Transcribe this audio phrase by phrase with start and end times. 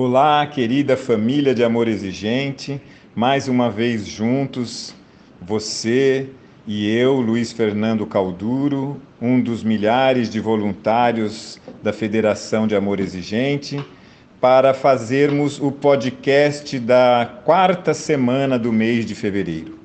[0.00, 2.80] Olá, querida família de amor exigente,
[3.16, 4.94] mais uma vez juntos,
[5.42, 6.28] você
[6.64, 13.84] e eu, Luiz Fernando Calduro, um dos milhares de voluntários da Federação de Amor Exigente,
[14.40, 19.80] para fazermos o podcast da quarta semana do mês de fevereiro.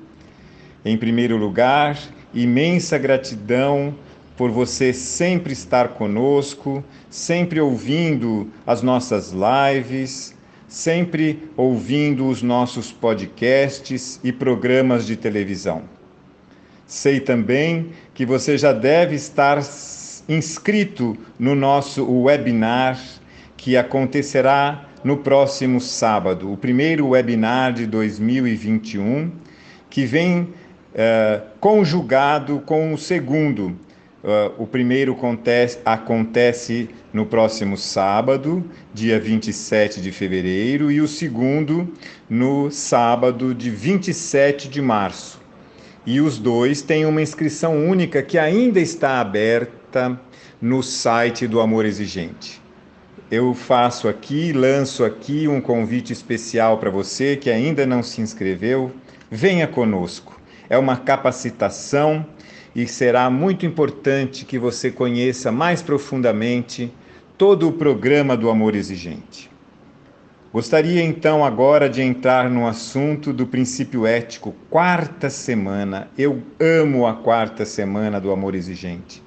[0.84, 1.98] Em primeiro lugar,
[2.32, 3.92] imensa gratidão
[4.36, 10.34] por você sempre estar conosco, sempre ouvindo as nossas lives,
[10.66, 15.82] sempre ouvindo os nossos podcasts e programas de televisão.
[16.86, 19.62] Sei também que você já deve estar
[20.28, 22.98] inscrito no nosso webinar
[23.56, 29.30] que acontecerá no próximo sábado, o primeiro webinar de 2021,
[29.88, 33.78] que vem uh, conjugado com o segundo,
[34.24, 41.92] Uh, o primeiro acontece, acontece no próximo sábado, dia 27 de fevereiro, e o segundo
[42.26, 45.38] no sábado de 27 de março.
[46.06, 50.18] E os dois têm uma inscrição única que ainda está aberta
[50.58, 52.62] no site do Amor Exigente.
[53.30, 58.90] Eu faço aqui, lanço aqui um convite especial para você que ainda não se inscreveu.
[59.30, 60.40] Venha conosco.
[60.70, 62.24] É uma capacitação
[62.74, 66.92] e será muito importante que você conheça mais profundamente
[67.38, 69.50] todo o programa do amor exigente.
[70.52, 76.08] Gostaria então agora de entrar no assunto do princípio ético, quarta semana.
[76.16, 79.20] Eu amo a quarta semana do amor exigente,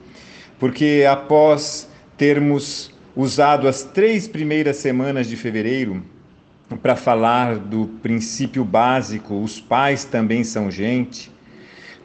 [0.57, 6.01] porque após termos usado as três primeiras semanas de fevereiro
[6.81, 11.29] para falar do princípio básico, os pais também são gente,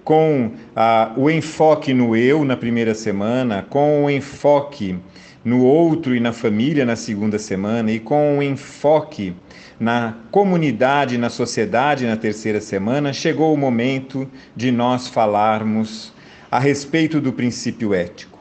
[0.05, 4.99] com ah, o enfoque no eu na primeira semana, com o enfoque
[5.45, 9.35] no outro e na família na segunda semana, e com o enfoque
[9.79, 16.13] na comunidade, na sociedade na terceira semana, chegou o momento de nós falarmos
[16.51, 18.39] a respeito do princípio ético.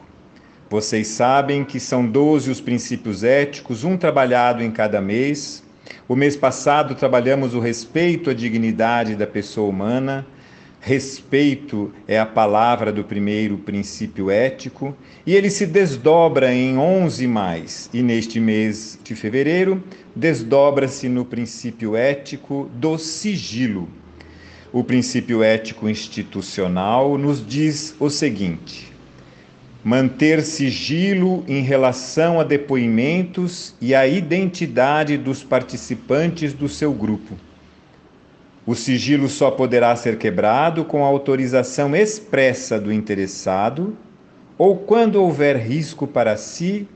[0.70, 5.62] Vocês sabem que são 12 os princípios éticos, um trabalhado em cada mês.
[6.08, 10.26] O mês passado trabalhamos o respeito à dignidade da pessoa humana
[10.84, 17.88] Respeito é a palavra do primeiro princípio ético e ele se desdobra em 11 mais.
[17.94, 19.80] E neste mês de fevereiro,
[20.12, 23.88] desdobra-se no princípio ético do sigilo.
[24.72, 28.92] O princípio ético institucional nos diz o seguinte:
[29.84, 37.36] manter sigilo em relação a depoimentos e a identidade dos participantes do seu grupo
[38.64, 43.96] o sigilo só poderá ser quebrado com autorização expressa do interessado
[44.56, 46.86] ou quando houver risco para si,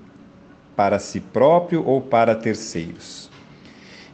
[0.77, 3.29] para si próprio ou para terceiros.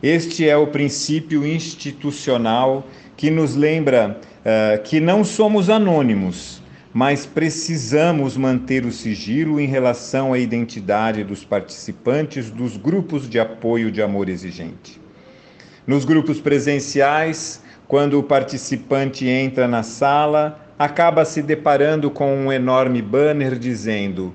[0.02, 2.86] Este é o princípio institucional
[3.16, 10.32] que nos lembra uh, que não somos anônimos, mas precisamos manter o sigilo em relação
[10.32, 15.01] à identidade dos participantes dos grupos de apoio de amor exigente.
[15.84, 23.03] Nos grupos presenciais, quando o participante entra na sala, acaba se deparando com um enorme
[23.03, 24.32] banner dizendo: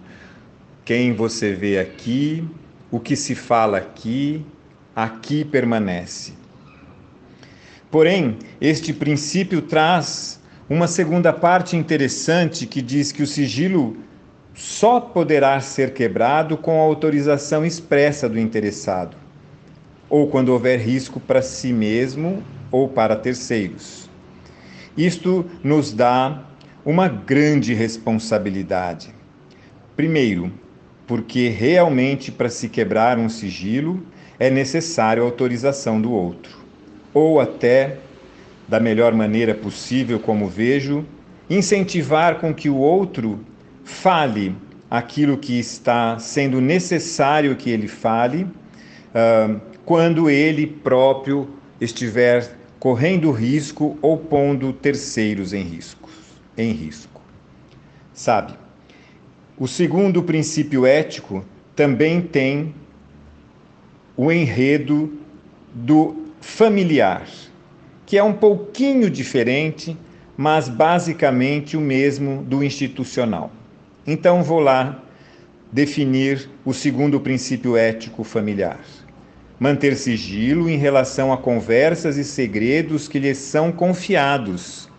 [0.83, 2.45] quem você vê aqui,
[2.91, 4.45] o que se fala aqui,
[4.93, 6.33] aqui permanece.
[7.89, 13.95] Porém, este princípio traz uma segunda parte interessante que diz que o sigilo
[14.53, 19.26] só poderá ser quebrado com a autorização expressa do interessado
[20.09, 24.09] ou quando houver risco para si mesmo ou para terceiros.
[24.97, 26.43] Isto nos dá
[26.85, 29.09] uma grande responsabilidade.
[29.95, 30.51] Primeiro,
[31.05, 34.03] porque realmente para se quebrar um sigilo
[34.39, 36.57] é necessário a autorização do outro,
[37.13, 37.97] ou até,
[38.67, 41.05] da melhor maneira possível, como vejo,
[41.49, 43.39] incentivar com que o outro
[43.83, 44.55] fale
[44.89, 51.47] aquilo que está sendo necessário que ele fale, uh, quando ele próprio
[51.79, 56.09] estiver correndo risco ou pondo terceiros em risco.
[56.57, 57.21] Em risco.
[58.13, 58.53] Sabe?
[59.57, 62.75] O segundo princípio ético também tem
[64.17, 65.17] o enredo
[65.73, 67.25] do familiar,
[68.05, 69.95] que é um pouquinho diferente,
[70.35, 73.53] mas basicamente o mesmo do institucional.
[74.05, 75.01] Então vou lá
[75.71, 78.81] definir o segundo princípio ético familiar
[79.59, 84.89] manter sigilo em relação a conversas e segredos que lhes são confiados,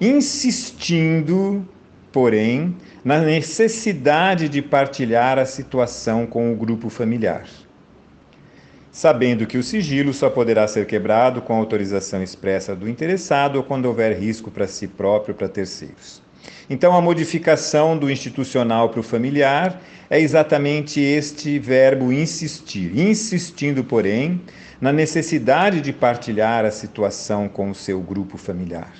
[0.00, 1.66] insistindo,
[2.10, 7.46] porém, na necessidade de partilhar a situação com o grupo familiar.
[8.92, 13.86] sabendo que o sigilo só poderá ser quebrado com autorização expressa do interessado ou quando
[13.86, 16.21] houver risco para si próprio ou para terceiros.
[16.70, 24.40] Então, a modificação do institucional para o familiar é exatamente este verbo insistir, insistindo, porém,
[24.80, 28.92] na necessidade de partilhar a situação com o seu grupo familiar.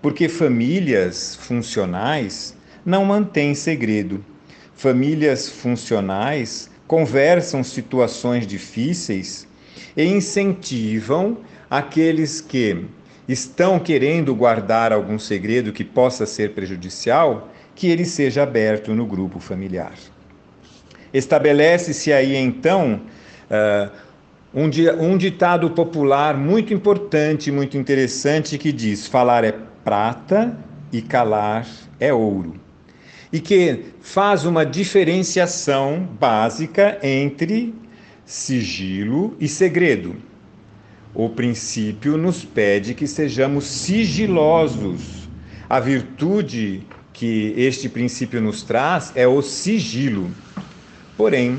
[0.00, 4.24] Porque famílias funcionais não mantêm segredo.
[4.74, 9.46] Famílias funcionais conversam situações difíceis
[9.96, 12.84] e incentivam aqueles que
[13.28, 19.38] estão querendo guardar algum segredo que possa ser prejudicial, que ele seja aberto no grupo
[19.38, 19.92] familiar.
[21.12, 23.02] Estabelece-se aí então
[23.50, 23.90] uh,
[24.54, 24.68] um,
[25.12, 29.54] um ditado popular muito importante, muito interessante, que diz: falar é
[29.84, 30.56] prata
[30.92, 31.66] e calar
[32.00, 32.54] é ouro.
[33.30, 37.74] E que faz uma diferenciação básica entre
[38.24, 40.16] sigilo e segredo.
[41.14, 45.28] O princípio nos pede que sejamos sigilosos.
[45.68, 46.82] A virtude
[47.12, 50.30] que este princípio nos traz é o sigilo.
[51.16, 51.58] Porém,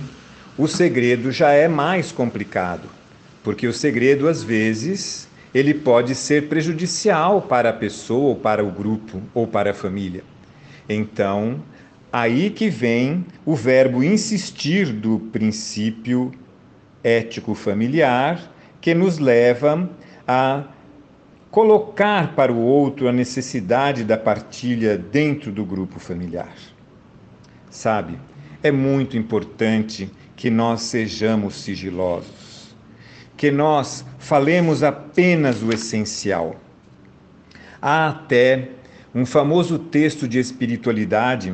[0.57, 2.87] o segredo já é mais complicado,
[3.43, 8.71] porque o segredo às vezes ele pode ser prejudicial para a pessoa ou para o
[8.71, 10.23] grupo ou para a família.
[10.87, 11.61] Então,
[12.11, 16.31] aí que vem o verbo insistir do princípio
[17.03, 19.89] ético familiar que nos leva
[20.27, 20.63] a
[21.51, 26.53] colocar para o outro a necessidade da partilha dentro do grupo familiar.
[27.69, 28.17] Sabe,
[28.61, 32.75] é muito importante que nós sejamos sigilosos,
[33.35, 36.55] que nós falemos apenas o essencial.
[37.81, 38.69] Há até
[39.13, 41.53] um famoso texto de espiritualidade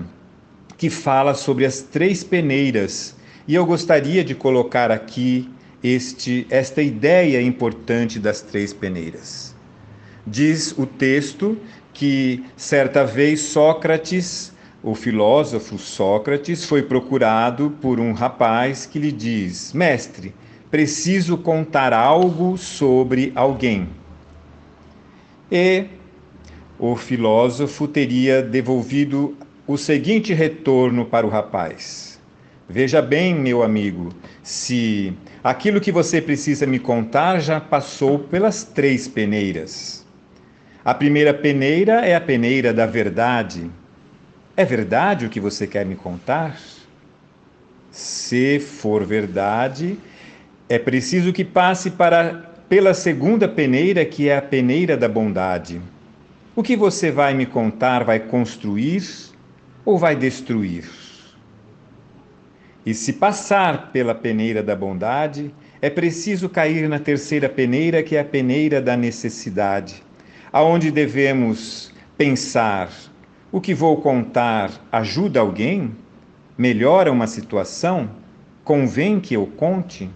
[0.77, 3.16] que fala sobre as três peneiras,
[3.48, 5.50] e eu gostaria de colocar aqui
[5.94, 9.56] este, esta ideia importante das três peneiras.
[10.26, 11.58] Diz o texto
[11.94, 14.52] que certa vez Sócrates,
[14.82, 20.34] o filósofo Sócrates, foi procurado por um rapaz que lhe diz: Mestre,
[20.72, 23.88] preciso contar algo sobre alguém.
[25.52, 25.86] E
[26.80, 29.38] o filósofo teria devolvido
[29.68, 32.15] o seguinte retorno para o rapaz:
[32.68, 34.10] Veja bem, meu amigo,
[34.42, 35.14] se
[35.44, 40.04] aquilo que você precisa me contar já passou pelas três peneiras.
[40.84, 43.70] A primeira peneira é a peneira da verdade.
[44.58, 46.60] É verdade o que você quer me contar?
[47.92, 50.00] Se for verdade,
[50.68, 55.80] é preciso que passe para pela segunda peneira, que é a peneira da bondade.
[56.56, 59.04] O que você vai me contar vai construir
[59.86, 61.05] ou vai destruir?
[62.86, 65.52] E se passar pela peneira da bondade,
[65.82, 70.04] é preciso cair na terceira peneira, que é a peneira da necessidade,
[70.54, 72.92] aonde devemos pensar:
[73.52, 75.96] o que vou contar ajuda alguém?
[76.58, 78.10] Melhora uma situação?
[78.64, 80.10] Convém que eu conte?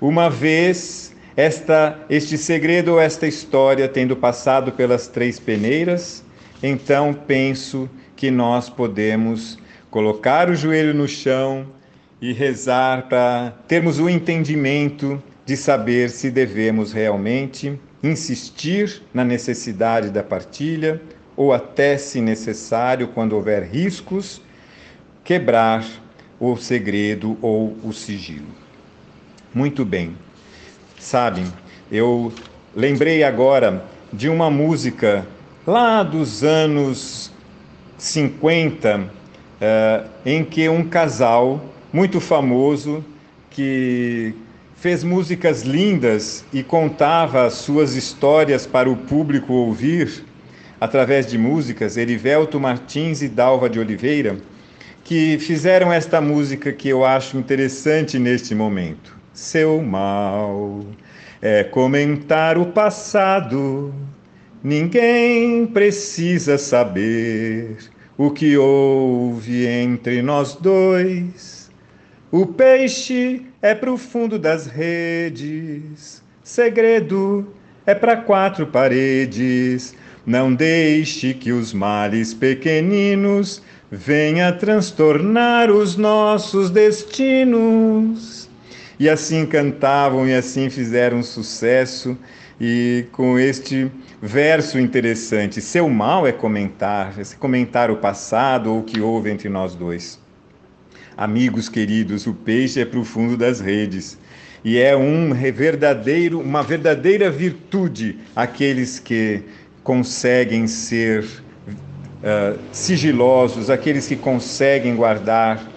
[0.00, 6.24] Uma vez esta, este segredo ou esta história tendo passado pelas três peneiras,
[6.62, 9.58] então penso que nós podemos
[9.92, 11.66] colocar o joelho no chão
[12.18, 20.22] e rezar para termos o entendimento de saber se devemos realmente insistir na necessidade da
[20.22, 20.98] partilha
[21.36, 24.40] ou até, se necessário, quando houver riscos,
[25.22, 25.84] quebrar
[26.40, 28.48] o segredo ou o sigilo.
[29.52, 30.16] Muito bem.
[30.98, 31.44] Sabem,
[31.90, 32.32] eu
[32.74, 35.26] lembrei agora de uma música
[35.66, 37.30] lá dos anos
[37.98, 39.20] 50
[39.62, 43.04] uh, em que um casal muito famoso
[43.50, 44.34] que
[44.74, 50.24] fez músicas lindas e contava suas histórias para o público ouvir
[50.80, 54.36] através de músicas, Erivelto Martins e Dalva de Oliveira,
[55.04, 59.16] que fizeram esta música que eu acho interessante neste momento.
[59.32, 60.84] Seu mal
[61.40, 63.94] é comentar o passado,
[64.62, 67.76] ninguém precisa saber
[68.16, 71.70] o que houve entre nós dois.
[72.30, 77.46] O peixe é pro fundo das redes, segredo
[77.86, 79.94] é para quatro paredes.
[80.24, 88.41] Não deixe que os males pequeninos venha transtornar os nossos destinos.
[88.98, 92.16] E assim cantavam e assim fizeram sucesso
[92.60, 98.82] e com este verso interessante, seu mal é comentar, é comentar o passado ou o
[98.84, 100.20] que houve entre nós dois.
[101.16, 104.16] Amigos queridos, o peixe é profundo das redes.
[104.64, 109.42] e é um verdadeiro, uma verdadeira virtude aqueles que
[109.82, 115.71] conseguem ser uh, sigilosos, aqueles que conseguem guardar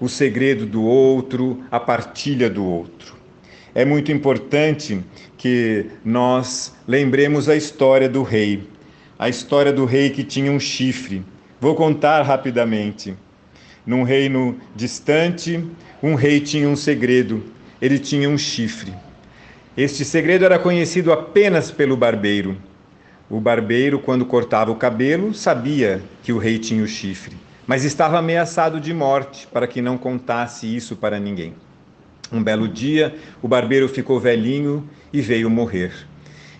[0.00, 3.16] o segredo do outro, a partilha do outro.
[3.74, 5.00] É muito importante
[5.36, 8.64] que nós lembremos a história do rei,
[9.18, 11.22] a história do rei que tinha um chifre.
[11.60, 13.14] Vou contar rapidamente.
[13.86, 15.64] Num reino distante,
[16.02, 17.44] um rei tinha um segredo.
[17.80, 18.92] Ele tinha um chifre.
[19.76, 22.56] Este segredo era conhecido apenas pelo barbeiro.
[23.30, 27.36] O barbeiro, quando cortava o cabelo, sabia que o rei tinha o chifre,
[27.68, 31.54] mas estava ameaçado de morte para que não contasse isso para ninguém.
[32.32, 35.92] Um belo dia, o barbeiro ficou velhinho e veio morrer.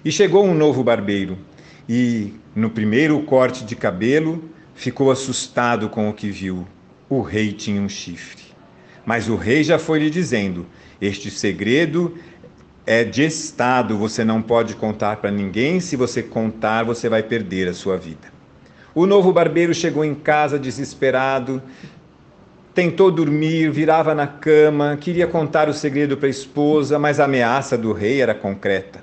[0.05, 1.39] E chegou um novo barbeiro,
[1.89, 6.69] e no primeiro corte de cabelo, ficou assustado com o que viu.
[7.09, 8.43] O rei tinha um chifre.
[9.07, 10.67] Mas o rei já foi lhe dizendo:
[11.01, 12.19] Este segredo
[12.85, 17.67] é de Estado, você não pode contar para ninguém, se você contar, você vai perder
[17.67, 18.38] a sua vida.
[18.99, 21.63] O novo barbeiro chegou em casa desesperado,
[22.75, 27.79] tentou dormir, virava na cama, queria contar o segredo para a esposa, mas a ameaça
[27.79, 29.01] do rei era concreta.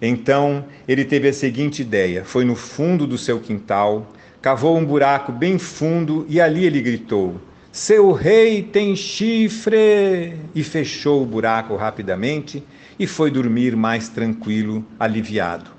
[0.00, 5.30] Então ele teve a seguinte ideia: foi no fundo do seu quintal, cavou um buraco
[5.30, 7.38] bem fundo e ali ele gritou:
[7.70, 10.38] Seu rei tem chifre!
[10.54, 12.64] E fechou o buraco rapidamente
[12.98, 15.77] e foi dormir mais tranquilo, aliviado.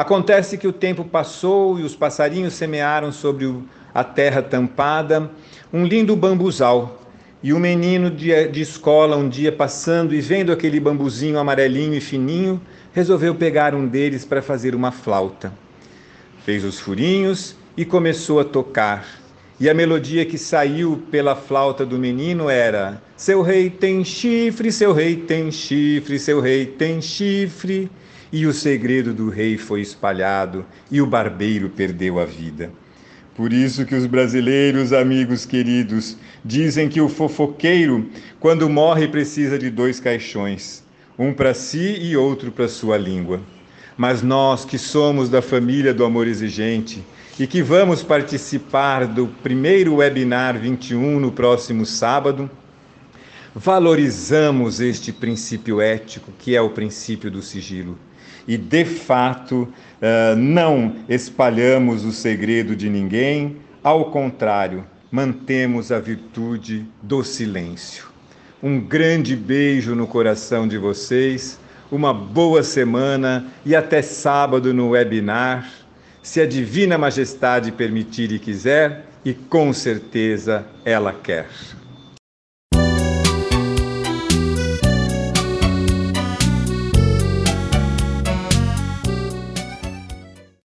[0.00, 3.54] Acontece que o tempo passou e os passarinhos semearam sobre
[3.92, 5.30] a terra tampada
[5.70, 7.02] um lindo bambuzal.
[7.42, 12.00] E o menino de, de escola, um dia passando e vendo aquele bambuzinho amarelinho e
[12.00, 12.58] fininho,
[12.94, 15.52] resolveu pegar um deles para fazer uma flauta.
[16.46, 19.06] Fez os furinhos e começou a tocar.
[19.60, 24.94] E a melodia que saiu pela flauta do menino era: Seu rei tem chifre, seu
[24.94, 27.90] rei tem chifre, seu rei tem chifre.
[28.32, 32.70] E o segredo do rei foi espalhado e o barbeiro perdeu a vida.
[33.34, 38.08] Por isso que os brasileiros, amigos queridos, dizem que o fofoqueiro,
[38.38, 40.84] quando morre, precisa de dois caixões,
[41.18, 43.40] um para si e outro para sua língua.
[43.96, 47.02] Mas nós que somos da família do amor exigente,
[47.40, 52.50] e que vamos participar do primeiro webinar 21 no próximo sábado,
[53.54, 57.98] valorizamos este princípio ético, que é o princípio do sigilo.
[58.50, 59.68] E, de fato,
[60.02, 68.06] eh, não espalhamos o segredo de ninguém, ao contrário, mantemos a virtude do silêncio.
[68.60, 71.60] Um grande beijo no coração de vocês,
[71.92, 75.70] uma boa semana e até sábado no webinar
[76.20, 81.46] se a Divina Majestade permitir e quiser, e com certeza ela quer.